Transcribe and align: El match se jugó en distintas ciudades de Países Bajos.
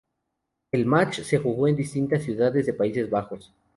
El 0.71 0.87
match 0.87 1.21
se 1.21 1.37
jugó 1.37 1.67
en 1.67 1.75
distintas 1.75 2.23
ciudades 2.23 2.65
de 2.65 2.73
Países 2.73 3.07
Bajos. 3.07 3.53